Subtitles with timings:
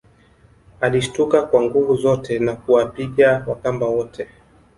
[0.81, 4.27] Alishtuka kwa nguvu zote na kuwapiga Wakamba wote